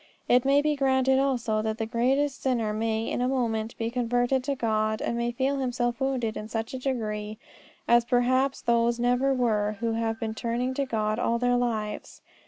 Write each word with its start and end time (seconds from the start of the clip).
It 0.27 0.45
may 0.45 0.63
be 0.63 0.75
granted 0.75 1.19
also 1.19 1.61
that 1.61 1.77
the 1.77 1.85
greatest 1.85 2.41
sinner 2.41 2.73
may 2.73 3.07
in 3.07 3.21
a 3.21 3.27
moment 3.27 3.77
be 3.77 3.91
converted 3.91 4.43
to 4.45 4.55
God, 4.55 4.99
and 4.99 5.15
may 5.15 5.31
feel 5.31 5.57
himself 5.57 5.99
wounded 6.01 6.35
in 6.35 6.47
such 6.47 6.73
a 6.73 6.79
degree 6.79 7.37
as 7.87 8.03
perhaps 8.03 8.61
those 8.63 8.97
never 8.99 9.31
were 9.31 9.77
who 9.79 9.91
have 9.91 10.19
been 10.19 10.33
turning 10.33 10.73
to 10.73 10.87
God 10.87 11.19
all 11.19 11.37
their 11.37 11.55
lives. 11.55 12.23